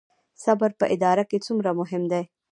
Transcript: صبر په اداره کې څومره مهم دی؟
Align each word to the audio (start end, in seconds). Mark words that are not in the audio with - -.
صبر 0.43 0.69
په 0.79 0.85
اداره 0.95 1.23
کې 1.29 1.37
څومره 1.45 1.69
مهم 1.79 2.03
دی؟ 2.11 2.23